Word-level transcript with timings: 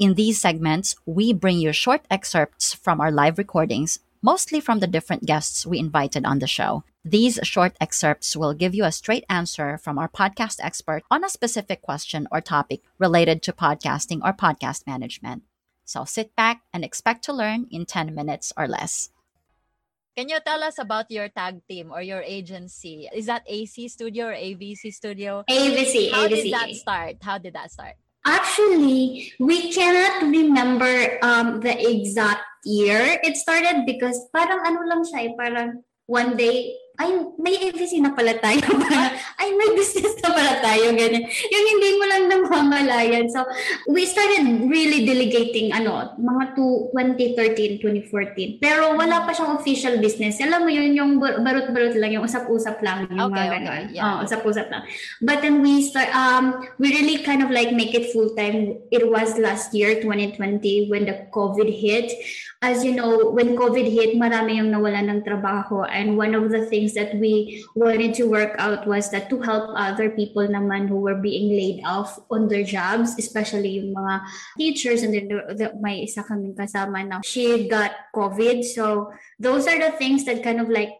In 0.00 0.14
these 0.14 0.40
segments, 0.40 0.96
we 1.04 1.34
bring 1.34 1.58
you 1.58 1.74
short 1.74 2.06
excerpts 2.10 2.72
from 2.72 3.02
our 3.02 3.12
live 3.12 3.36
recordings, 3.36 3.98
mostly 4.22 4.58
from 4.58 4.80
the 4.80 4.86
different 4.86 5.26
guests 5.26 5.66
we 5.66 5.78
invited 5.78 6.24
on 6.24 6.38
the 6.38 6.46
show. 6.46 6.84
These 7.04 7.38
short 7.42 7.76
excerpts 7.82 8.34
will 8.34 8.54
give 8.54 8.74
you 8.74 8.84
a 8.84 8.92
straight 8.96 9.26
answer 9.28 9.76
from 9.76 9.98
our 9.98 10.08
podcast 10.08 10.56
expert 10.64 11.02
on 11.10 11.22
a 11.22 11.28
specific 11.28 11.82
question 11.82 12.26
or 12.32 12.40
topic 12.40 12.80
related 12.98 13.42
to 13.42 13.52
podcasting 13.52 14.24
or 14.24 14.32
podcast 14.32 14.86
management. 14.86 15.42
So 15.84 16.06
sit 16.06 16.34
back 16.34 16.62
and 16.72 16.82
expect 16.82 17.22
to 17.24 17.34
learn 17.34 17.66
in 17.70 17.84
10 17.84 18.14
minutes 18.14 18.54
or 18.56 18.66
less. 18.66 19.10
Can 20.16 20.30
you 20.30 20.38
tell 20.40 20.64
us 20.64 20.78
about 20.78 21.10
your 21.10 21.28
tag 21.28 21.60
team 21.68 21.92
or 21.92 22.00
your 22.00 22.22
agency? 22.22 23.06
Is 23.12 23.26
that 23.26 23.44
AC 23.46 23.88
Studio 23.88 24.28
or 24.28 24.34
AVC 24.34 24.94
Studio? 24.94 25.44
ABC. 25.46 26.10
How 26.10 26.26
AVC. 26.26 26.30
did 26.30 26.52
that 26.54 26.70
start? 26.72 27.16
How 27.20 27.36
did 27.36 27.52
that 27.52 27.70
start? 27.70 27.96
Actually, 28.30 29.34
we 29.42 29.74
cannot 29.74 30.30
remember 30.30 31.18
um 31.26 31.58
the 31.58 31.74
exact 31.74 32.46
year. 32.62 33.18
It 33.26 33.34
started 33.34 33.82
because 33.90 34.30
parang 34.30 34.62
ano 34.62 34.86
lang 34.86 35.02
siya, 35.02 35.18
eh, 35.26 35.32
parang 35.34 35.82
one 36.06 36.38
day 36.38 36.78
ay, 37.00 37.16
may 37.40 37.56
AVC 37.56 38.04
na 38.04 38.12
pala 38.12 38.36
tayo. 38.36 38.60
ay, 39.40 39.48
may 39.56 39.72
business 39.72 40.20
na 40.20 40.36
pala 40.36 40.60
tayo. 40.60 40.92
Ganyan. 40.92 41.24
Yung 41.24 41.66
hindi 41.72 41.90
mo 41.96 42.04
lang 42.04 42.24
namamalayan. 42.28 43.24
So, 43.32 43.48
we 43.88 44.04
started 44.04 44.44
really 44.68 45.08
delegating, 45.08 45.72
ano, 45.72 46.12
mga 46.20 46.60
to 46.60 46.92
2013, 46.92 47.80
2014. 47.80 48.60
Pero 48.60 48.92
wala 49.00 49.24
pa 49.24 49.32
siyang 49.32 49.56
official 49.56 49.96
business. 49.96 50.44
Alam 50.44 50.68
mo 50.68 50.70
yun, 50.70 50.92
yung 50.92 51.16
barot-barot 51.16 51.96
lang, 51.96 52.20
yung 52.20 52.28
usap-usap 52.28 52.84
lang. 52.84 53.08
Yung 53.08 53.32
okay, 53.32 53.48
mga 53.48 53.56
okay. 53.64 53.80
Yeah. 53.96 54.04
Oh, 54.04 54.16
usap-usap 54.20 54.68
lang. 54.68 54.84
But 55.24 55.40
then 55.40 55.64
we 55.64 55.80
start, 55.80 56.12
um, 56.12 56.68
we 56.76 56.92
really 56.92 57.24
kind 57.24 57.40
of 57.40 57.48
like 57.48 57.72
make 57.72 57.96
it 57.96 58.12
full-time. 58.12 58.76
It 58.92 59.08
was 59.08 59.40
last 59.40 59.72
year, 59.72 60.04
2020, 60.04 60.92
when 60.92 61.08
the 61.08 61.24
COVID 61.32 61.72
hit. 61.72 62.12
As 62.60 62.84
you 62.84 62.92
know, 62.92 63.32
when 63.32 63.56
COVID 63.56 63.88
hit, 63.88 64.20
marami 64.20 64.60
yung 64.60 64.68
nawala 64.68 65.00
ng 65.00 65.24
trabaho. 65.24 65.88
And 65.88 66.20
one 66.20 66.36
of 66.36 66.52
the 66.52 66.68
things 66.68 66.89
things 66.90 67.12
that 67.12 67.18
we 67.18 67.64
wanted 67.74 68.14
to 68.14 68.24
work 68.24 68.54
out 68.58 68.86
was 68.86 69.10
that 69.10 69.30
to 69.30 69.40
help 69.40 69.70
other 69.76 70.10
people 70.10 70.46
naman 70.46 70.88
who 70.88 70.96
were 70.96 71.14
being 71.14 71.50
laid 71.50 71.82
off 71.84 72.18
on 72.30 72.48
their 72.48 72.64
jobs, 72.64 73.14
especially 73.18 73.80
yung 73.80 73.94
mga 73.94 74.20
teachers 74.58 75.02
and 75.02 75.14
then 75.14 75.28
the, 75.28 75.54
the, 75.54 75.66
may 75.80 76.02
isa 76.04 76.22
kaming 76.22 76.54
kasama 76.54 77.06
na 77.06 77.20
she 77.22 77.68
got 77.68 77.92
COVID. 78.14 78.64
So 78.64 79.12
those 79.38 79.66
are 79.66 79.78
the 79.78 79.92
things 79.96 80.24
that 80.24 80.42
kind 80.42 80.60
of 80.60 80.68
like 80.68 80.90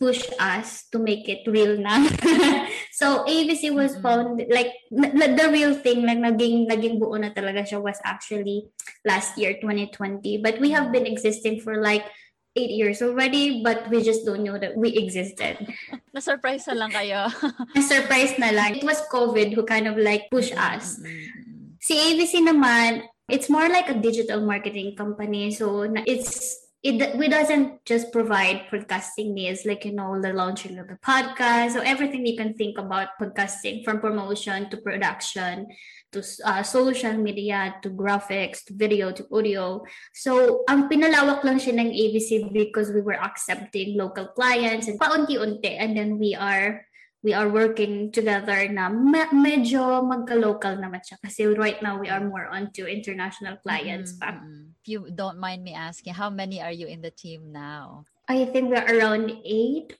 push 0.00 0.24
us 0.40 0.88
to 0.88 0.98
make 0.98 1.28
it 1.28 1.44
real 1.44 1.76
na. 1.76 2.08
so 2.92 3.20
ABC 3.28 3.68
was 3.68 3.92
mm-hmm. 3.92 4.02
found 4.02 4.40
like 4.48 4.72
n- 4.88 5.36
the 5.36 5.48
real 5.52 5.76
thing 5.76 6.08
like 6.08 6.16
naging 6.16 6.64
naging 6.64 6.96
buo 6.96 7.20
na 7.20 7.28
talaga 7.36 7.68
siya 7.68 7.84
was 7.84 8.00
actually 8.00 8.64
last 9.04 9.36
year 9.36 9.60
2020 9.60 10.40
but 10.40 10.56
we 10.56 10.72
have 10.72 10.88
been 10.88 11.04
existing 11.04 11.60
for 11.60 11.84
like 11.84 12.08
eight 12.56 12.70
years 12.70 13.02
already, 13.02 13.62
but 13.62 13.88
we 13.90 14.02
just 14.02 14.26
don't 14.26 14.42
know 14.42 14.58
that 14.58 14.76
we 14.76 14.90
existed. 14.96 15.58
Na-surprise 16.14 16.66
na 16.66 16.74
lang 16.86 16.90
kayo. 16.90 17.30
Na-surprise 17.76 18.34
na 18.38 18.50
lang. 18.50 18.76
It 18.76 18.84
was 18.84 19.02
COVID 19.10 19.54
who 19.54 19.62
kind 19.62 19.86
of 19.86 19.96
like 19.96 20.30
pushed 20.30 20.56
us. 20.58 20.98
Mm-hmm. 20.98 21.78
Si 21.80 21.94
AVC 21.96 22.44
naman, 22.44 23.06
it's 23.30 23.48
more 23.48 23.68
like 23.68 23.88
a 23.88 23.96
digital 23.96 24.42
marketing 24.42 24.96
company. 24.96 25.50
So 25.54 25.86
it's 26.04 26.58
it 26.82 27.16
we 27.16 27.28
doesn't 27.28 27.84
just 27.84 28.10
provide 28.10 28.64
podcasting 28.72 29.32
needs 29.32 29.66
like 29.66 29.84
you 29.84 29.92
know 29.92 30.20
the 30.20 30.32
launching 30.32 30.78
of 30.78 30.88
the 30.88 30.96
podcast 31.04 31.72
so 31.72 31.80
everything 31.80 32.24
you 32.24 32.36
can 32.36 32.54
think 32.54 32.78
about 32.78 33.08
podcasting 33.20 33.84
from 33.84 34.00
promotion 34.00 34.70
to 34.70 34.78
production 34.78 35.68
to 36.12 36.22
uh, 36.44 36.62
social 36.62 37.14
media, 37.14 37.74
to 37.82 37.90
graphics, 37.90 38.64
to 38.66 38.74
video, 38.74 39.12
to 39.12 39.26
audio. 39.30 39.82
So, 40.14 40.62
ang 40.66 40.90
pinalawak 40.90 41.46
lang 41.46 41.62
siya 41.62 41.78
ng 41.78 41.94
ABC 41.94 42.50
because 42.50 42.90
we 42.90 43.00
were 43.00 43.18
accepting 43.18 43.94
local 43.94 44.26
clients 44.34 44.90
and 44.90 44.98
paunti-unti. 44.98 45.78
And 45.78 45.96
then 45.96 46.18
we 46.18 46.34
are 46.34 46.82
we 47.20 47.36
are 47.36 47.48
working 47.48 48.08
together 48.12 48.64
na 48.72 48.88
me- 48.88 49.32
medyo 49.36 50.00
magka-local 50.00 50.80
naman 50.80 51.04
siya. 51.04 51.20
Kasi 51.20 51.52
right 51.52 51.80
now, 51.84 52.00
we 52.00 52.08
are 52.08 52.24
more 52.24 52.48
onto 52.48 52.88
international 52.88 53.60
clients 53.60 54.16
mm-hmm. 54.16 54.40
pa. 54.40 54.40
If 54.80 54.88
you 54.88 55.00
don't 55.12 55.36
mind 55.36 55.60
me 55.60 55.76
asking, 55.76 56.16
how 56.16 56.32
many 56.32 56.64
are 56.64 56.72
you 56.72 56.88
in 56.88 57.04
the 57.04 57.12
team 57.12 57.52
now? 57.52 58.08
I 58.28 58.48
think 58.48 58.72
we're 58.72 58.88
around 58.88 59.36
eight. 59.44 59.92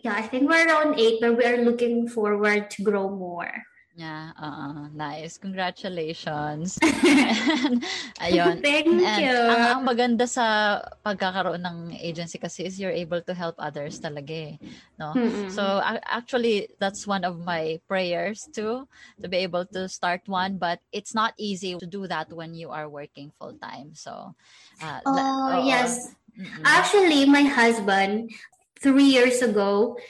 Yeah, 0.00 0.16
I 0.16 0.24
think 0.24 0.48
we're 0.48 0.64
around 0.64 0.98
eight, 0.98 1.20
but 1.20 1.36
we 1.36 1.44
are 1.44 1.60
looking 1.60 2.08
forward 2.08 2.72
to 2.74 2.78
grow 2.82 3.12
more. 3.12 3.52
Yeah, 3.94 4.32
uh, 4.40 4.88
nice. 4.96 5.36
Congratulations. 5.36 6.78
and, 6.82 7.84
ayun. 8.24 8.64
Thank 8.64 8.88
and, 8.88 9.20
you. 9.20 9.36
Ang, 9.36 9.62
ang 9.68 9.82
maganda 9.84 10.24
sa 10.24 10.80
pagkakaroon 11.04 11.60
ng 11.60 11.78
agency 12.00 12.40
kasi 12.40 12.64
is 12.64 12.80
you're 12.80 12.94
able 12.94 13.20
to 13.20 13.34
help 13.36 13.54
others 13.60 14.00
talaga 14.00 14.32
eh. 14.32 14.54
No? 14.96 15.12
Mm-hmm. 15.12 15.52
So 15.52 15.84
actually, 15.84 16.72
that's 16.80 17.04
one 17.04 17.24
of 17.24 17.44
my 17.44 17.84
prayers 17.84 18.48
too, 18.48 18.88
to 19.20 19.28
be 19.28 19.44
able 19.44 19.68
to 19.76 19.88
start 19.92 20.24
one. 20.24 20.56
But 20.56 20.80
it's 20.88 21.12
not 21.12 21.36
easy 21.36 21.76
to 21.76 21.84
do 21.84 22.08
that 22.08 22.32
when 22.32 22.56
you 22.56 22.72
are 22.72 22.88
working 22.88 23.28
full 23.36 23.60
time. 23.60 23.92
So, 23.92 24.32
uh, 24.80 25.00
oh, 25.04 25.68
yes. 25.68 26.16
Mm-hmm. 26.40 26.64
Actually, 26.64 27.28
my 27.28 27.44
husband, 27.44 28.32
three 28.80 29.04
years 29.04 29.42
ago, 29.42 30.00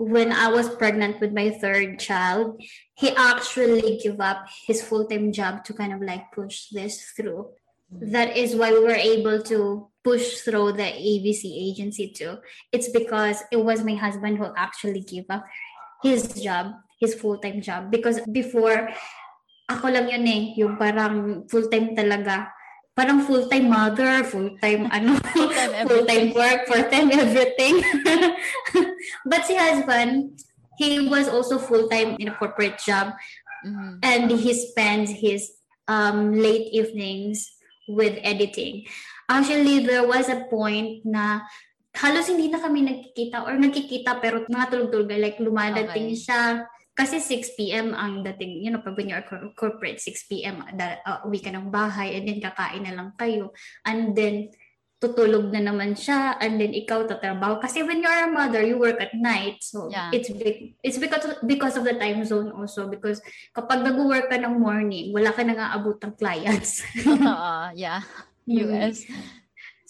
when 0.00 0.32
I 0.32 0.48
was 0.48 0.72
pregnant 0.80 1.20
with 1.20 1.36
my 1.36 1.52
third 1.52 2.00
child, 2.00 2.56
he 2.96 3.12
actually 3.12 4.00
gave 4.00 4.16
up 4.16 4.48
his 4.64 4.80
full 4.80 5.04
time 5.04 5.28
job 5.28 5.62
to 5.68 5.76
kind 5.76 5.92
of 5.92 6.00
like 6.00 6.32
push 6.32 6.72
this 6.72 7.12
through. 7.12 7.52
That 7.92 8.36
is 8.36 8.56
why 8.56 8.72
we 8.72 8.80
were 8.80 8.96
able 8.96 9.42
to 9.52 9.88
push 10.02 10.40
through 10.40 10.80
the 10.80 10.88
AVC 10.88 11.44
agency 11.52 12.16
too. 12.16 12.40
It's 12.72 12.88
because 12.88 13.44
it 13.52 13.60
was 13.60 13.84
my 13.84 13.94
husband 13.94 14.38
who 14.38 14.48
actually 14.56 15.04
gave 15.04 15.28
up 15.28 15.44
his 16.02 16.32
job, 16.32 16.80
his 16.98 17.14
full 17.14 17.36
time 17.36 17.60
job. 17.60 17.90
Because 17.90 18.24
before, 18.24 18.88
ako 19.68 19.88
lang 19.92 20.08
yun 20.08 20.24
eh, 20.24 20.42
yung 20.56 20.80
parang 20.80 21.44
full 21.44 21.68
time 21.68 21.92
talaga 21.92 22.48
parang 23.00 23.24
full-time 23.24 23.70
mother, 23.70 24.20
full-time 24.28 24.84
ano, 24.92 25.16
full-time 25.88 26.36
work, 26.36 26.68
full-time 26.68 27.08
everything. 27.08 27.80
but 29.26 29.44
si 29.44 29.56
husband, 29.56 30.40
he 30.78 31.08
was 31.08 31.28
also 31.28 31.58
full-time 31.58 32.16
in 32.18 32.28
a 32.28 32.34
corporate 32.34 32.78
job. 32.80 33.12
Mm-hmm. 33.66 34.00
And 34.02 34.30
he 34.30 34.52
spends 34.56 35.10
his 35.10 35.52
um, 35.88 36.32
late 36.32 36.72
evenings 36.72 37.44
with 37.88 38.16
editing. 38.22 38.86
Actually, 39.28 39.84
there 39.84 40.06
was 40.06 40.28
a 40.28 40.48
point 40.48 41.04
na 41.04 41.44
halos 41.94 42.30
hindi 42.30 42.48
na 42.48 42.62
kami 42.62 42.86
nagkikita 42.86 43.44
or 43.44 43.58
nagkikita 43.58 44.22
pero 44.22 44.46
mga 44.46 44.70
tulog-tulog 44.70 45.10
like 45.18 45.38
lumadating 45.42 46.14
okay. 46.14 46.22
siya 46.22 46.42
kasi 46.94 47.16
6 47.16 47.56
p.m. 47.56 47.96
ang 47.96 48.20
dating, 48.20 48.60
you 48.60 48.68
know, 48.68 48.84
pag 48.84 48.92
when 48.92 49.08
you're 49.08 49.24
corporate, 49.56 49.96
6 50.04 50.28
p.m. 50.28 50.60
Da, 50.76 51.00
uh, 51.08 51.24
uwi 51.24 51.40
ka 51.40 51.48
ng 51.48 51.72
bahay 51.72 52.18
and 52.18 52.28
then 52.28 52.44
kakain 52.44 52.84
na 52.84 52.92
lang 52.92 53.16
kayo. 53.16 53.56
And 53.88 54.12
then, 54.12 54.52
tutulog 55.00 55.48
na 55.48 55.64
naman 55.64 55.96
siya 55.96 56.36
and 56.44 56.60
then 56.60 56.76
ikaw 56.76 57.08
tatrabaho. 57.08 57.56
Kasi 57.56 57.80
when 57.80 58.04
you're 58.04 58.12
a 58.12 58.28
mother 58.28 58.60
you 58.60 58.76
work 58.76 59.00
at 59.00 59.16
night 59.16 59.64
so 59.64 59.88
yeah. 59.88 60.12
it's 60.12 60.28
big, 60.28 60.76
it's 60.84 61.00
because 61.00 61.24
of, 61.24 61.40
because 61.48 61.74
of 61.80 61.88
the 61.88 61.96
time 61.96 62.20
zone 62.22 62.52
also. 62.52 62.86
Because 62.86 63.24
kapag 63.56 63.80
nag-work 63.80 64.28
ka 64.28 64.36
ng 64.36 64.60
morning 64.60 65.10
wala 65.16 65.32
ka 65.32 65.40
nang 65.40 65.56
aabot 65.56 65.96
ng 65.98 66.14
clients. 66.20 66.84
Uh, 67.20 67.72
yeah. 67.72 68.04
US 68.44 69.08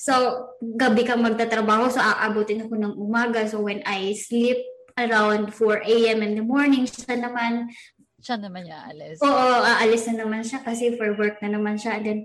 so 0.01 0.49
gabi 0.65 1.05
ka 1.05 1.13
magtatrabaho 1.13 1.93
so 1.93 2.01
aabutin 2.01 2.65
ako 2.65 2.75
ng 2.81 2.97
umaga. 2.97 3.45
So 3.45 3.61
when 3.61 3.85
I 3.85 4.17
sleep 4.17 4.57
around 4.97 5.53
4 5.53 5.85
a.m. 5.85 6.25
in 6.25 6.41
the 6.41 6.47
morning 6.47 6.89
siya 6.89 7.21
naman 7.21 7.69
siya 8.21 8.41
naman 8.41 8.65
niya 8.65 8.89
alis. 8.89 9.21
Oo, 9.21 9.49
aalis 9.61 10.09
na 10.09 10.25
naman 10.25 10.41
siya 10.41 10.65
kasi 10.65 10.97
for 10.97 11.13
work 11.17 11.41
na 11.45 11.53
naman 11.53 11.77
siya. 11.77 12.01
And 12.01 12.05
then 12.05 12.21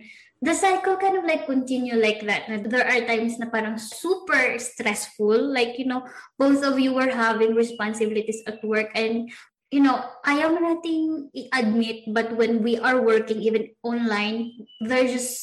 the 0.45 0.53
cycle 0.53 0.95
kind 1.01 1.17
of 1.17 1.25
like 1.25 1.49
continue 1.49 1.97
like 1.97 2.21
that. 2.29 2.45
There 2.69 2.85
are 2.85 3.01
times 3.09 3.41
na 3.41 3.49
parang 3.49 3.81
super 3.81 4.61
stressful. 4.61 5.41
Like, 5.41 5.81
you 5.81 5.89
know, 5.89 6.05
both 6.37 6.61
of 6.61 6.77
you 6.77 6.93
were 6.93 7.09
having 7.09 7.57
responsibilities 7.57 8.45
at 8.45 8.61
work 8.63 8.93
and 8.93 9.33
you 9.73 9.81
know, 9.81 9.97
ayaw 10.23 10.55
nating 10.55 11.33
i-admit, 11.35 12.07
but 12.13 12.31
when 12.37 12.61
we 12.63 12.77
are 12.79 13.01
working 13.01 13.41
even 13.41 13.73
online, 13.83 14.53
there's 14.79 15.11
just 15.11 15.33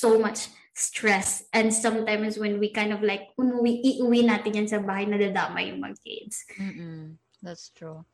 so 0.00 0.16
much 0.16 0.48
stress. 0.72 1.44
And 1.52 1.68
sometimes 1.68 2.38
when 2.38 2.56
we 2.58 2.72
kind 2.72 2.94
of 2.94 3.02
like, 3.02 3.34
umuwi, 3.36 3.84
iuwi 3.84 4.24
natin 4.24 4.56
yan 4.56 4.68
sa 4.70 4.80
bahay, 4.80 5.04
nadadama 5.04 5.60
yung 5.60 5.84
mga 5.84 6.00
kids. 6.00 6.48
Mm-mm. 6.56 7.18
That's 7.42 7.68
true. 7.76 8.06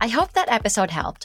I 0.00 0.08
hope 0.08 0.32
that 0.32 0.52
episode 0.52 0.90
helped. 0.90 1.24